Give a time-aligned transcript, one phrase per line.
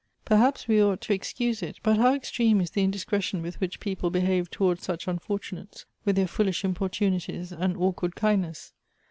[0.31, 4.09] "Perhaps we ought to e.xcuse it, but how extreme is the indiscretion with which people
[4.09, 8.73] behave towards such unfortunates, with their foolish importunities and awk ward kindness